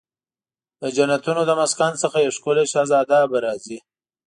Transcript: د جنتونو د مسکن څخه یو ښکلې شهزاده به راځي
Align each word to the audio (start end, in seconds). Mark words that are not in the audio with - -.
د 0.81 0.83
جنتونو 0.95 1.41
د 1.45 1.51
مسکن 1.61 1.91
څخه 2.03 2.17
یو 2.25 2.35
ښکلې 2.37 2.65
شهزاده 2.71 3.19
به 3.31 3.37
راځي 3.45 3.77